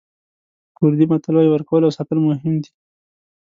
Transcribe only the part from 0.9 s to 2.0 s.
متل وایي ورکول او